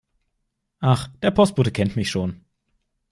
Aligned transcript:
Ach, 0.79 1.09
der 1.21 1.29
Postbote 1.29 1.71
kennt 1.71 1.95
mich 1.95 2.09
schon. 2.09 2.43